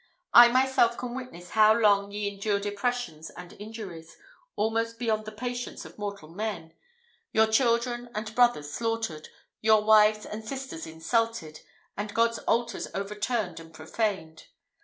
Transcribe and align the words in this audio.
I 0.33 0.47
myself 0.47 0.97
can 0.97 1.13
witness 1.13 1.51
how 1.51 1.75
long 1.75 2.09
ye 2.11 2.27
endured 2.27 2.65
oppressions 2.65 3.29
and 3.29 3.53
injuries, 3.59 4.17
almost 4.55 4.97
beyond 4.97 5.25
the 5.25 5.31
patience 5.31 5.85
of 5.85 5.99
mortal 5.99 6.29
men 6.29 6.73
your 7.31 7.45
children 7.45 8.09
and 8.15 8.33
brothers 8.33 8.71
slaughtered, 8.73 9.29
your 9.61 9.83
wives 9.83 10.25
and 10.25 10.43
sisters 10.43 10.87
insulted, 10.87 11.59
and 11.95 12.15
God's 12.15 12.39
altars 12.47 12.87
overturned 12.95 13.59
and 13.59 13.71
profaned. 13.75 14.47